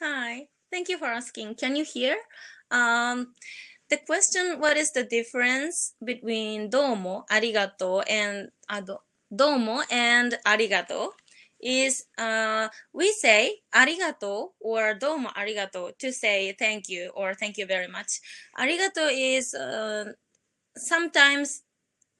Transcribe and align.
Hi, 0.00 0.46
thank 0.70 0.88
you 0.88 0.98
for 0.98 1.06
asking. 1.06 1.54
Can 1.56 1.76
you 1.76 1.84
hear? 1.84 2.16
Um, 2.70 3.34
the 3.90 3.98
question, 3.98 4.60
what 4.60 4.76
is 4.76 4.92
the 4.92 5.04
difference 5.04 5.94
between 6.04 6.70
domo, 6.70 7.24
arigato, 7.30 8.04
and 8.08 8.50
uh, 8.68 8.80
do- 8.80 9.02
domo 9.34 9.82
and 9.90 10.36
arigato? 10.46 11.10
Is 11.60 12.04
uh, 12.18 12.68
we 12.92 13.10
say 13.12 13.60
arigato 13.74 14.50
or 14.60 14.94
domo 14.94 15.30
arigato 15.30 15.96
to 15.98 16.12
say 16.12 16.52
thank 16.58 16.88
you 16.88 17.10
or 17.16 17.34
thank 17.34 17.58
you 17.58 17.66
very 17.66 17.88
much. 17.88 18.20
Arigato 18.58 19.10
is 19.10 19.54
uh, 19.54 20.12
sometimes 20.76 21.62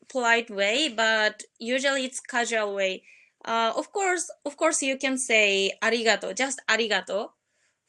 polite 0.09 0.51
way, 0.51 0.89
but 0.89 1.43
usually 1.59 2.05
it's 2.05 2.21
casual 2.21 2.75
way. 2.75 3.03
Uh, 3.45 3.73
of 3.77 3.93
course, 3.93 4.31
of 4.45 4.57
course, 4.57 4.83
you 4.83 4.99
can 4.99 5.19
say 5.19 5.73
arigato, 5.83 6.35
just 6.37 6.61
arigato 6.69 7.31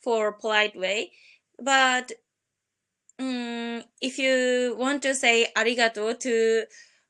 for 0.01 0.33
polite 0.33 0.75
way. 0.75 1.11
But 1.61 2.11
um, 3.19 3.83
if 4.01 4.17
you 4.17 4.75
want 4.77 5.03
to 5.03 5.13
say 5.13 5.47
arigato 5.55 6.17
to 6.19 6.65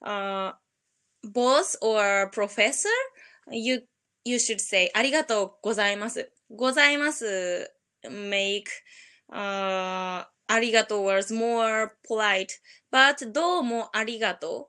uh, 0.05 0.51
boss 1.23 1.75
or 1.81 2.29
professor, 2.31 2.99
you 3.51 3.81
you 4.25 4.39
should 4.39 4.61
say 4.61 4.89
arigato 4.95 5.51
gozaimasu. 5.63 6.23
Gozaimasu 6.51 7.65
make 8.09 8.69
uh, 9.31 10.23
arigato 10.49 11.03
words 11.03 11.31
more 11.31 11.95
polite, 12.07 12.59
but 12.91 13.21
domo 13.31 13.89
arigato 13.93 14.65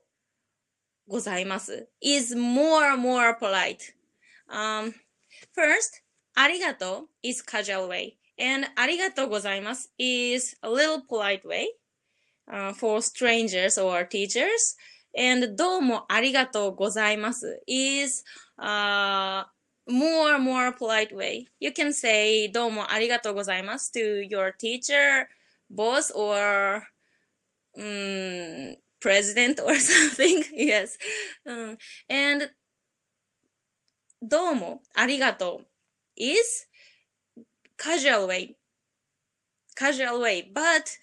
gozaimasu 1.11 1.87
is 2.03 2.35
more 2.35 2.97
more 2.97 3.35
polite. 3.35 3.93
Um, 4.49 4.95
first, 5.53 6.03
arigato 6.37 7.07
is 7.23 7.43
casual 7.43 7.89
way, 7.89 8.17
and 8.39 8.67
arigato 8.77 9.29
gozaimasu 9.29 9.87
is 9.99 10.57
a 10.63 10.71
little 10.71 11.03
polite 11.03 11.45
way 11.45 11.69
uh, 12.51 12.73
for 12.73 13.03
strangers 13.03 13.79
or 13.79 14.05
teachers. 14.05 14.75
And 15.17 15.57
domo 15.57 16.07
arigato 16.09 16.77
gozaimasu 16.77 17.55
is 17.67 18.23
uh, 18.59 19.45
more 19.89 20.39
more 20.39 20.73
polite 20.73 21.15
way. 21.15 21.49
You 21.59 21.73
can 21.73 21.93
say 21.93 22.49
domo 22.49 22.83
arigato 22.85 23.35
gozaimasu 23.35 23.93
to 23.93 24.27
your 24.29 24.53
teacher, 24.53 25.29
boss, 25.69 26.11
or 26.13 26.87
um, 27.79 28.77
president 29.01 29.61
or 29.65 29.79
something. 29.79 30.45
yes. 30.53 30.97
Um, 31.47 31.77
and 32.09 32.51
domo 34.27 34.81
arigato 34.97 35.65
is 36.21 36.67
casual 37.79 38.29
way. 38.29 38.57
Casual 39.77 40.21
way, 40.21 40.51
but 40.53 40.97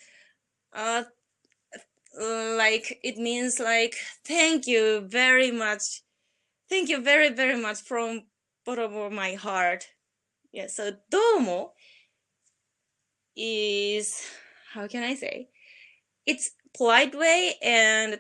uh, 0.73 1.03
like 2.19 2.99
it 3.03 3.17
means 3.17 3.59
like 3.59 3.95
thank 4.25 4.67
you 4.67 5.01
very 5.07 5.51
much. 5.51 6.01
Thank 6.69 6.89
you 6.89 7.01
very 7.01 7.29
very 7.29 7.59
much 7.59 7.81
from 7.81 8.23
bottom 8.65 8.95
of 8.95 9.11
my 9.11 9.33
heart. 9.33 9.87
Yeah, 10.51 10.67
so 10.67 10.91
domo 11.09 11.73
is 13.35 14.21
how 14.73 14.87
can 14.87 15.03
I 15.03 15.15
say? 15.15 15.49
It's 16.25 16.52
polite 16.75 17.15
way 17.15 17.55
and 17.61 18.19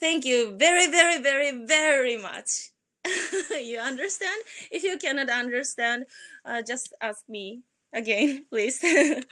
thank 0.00 0.24
you 0.24 0.56
very 0.56 0.90
very 0.90 1.22
very 1.22 1.64
very 1.66 2.16
much. 2.16 2.69
you 3.50 3.78
understand? 3.78 4.42
If 4.70 4.82
you 4.82 4.96
cannot 4.98 5.30
understand, 5.30 6.06
uh, 6.44 6.62
just 6.62 6.92
ask 7.00 7.28
me 7.28 7.62
again, 7.92 8.46
please. 8.50 8.80